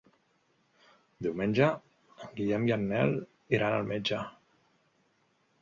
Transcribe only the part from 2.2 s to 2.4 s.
en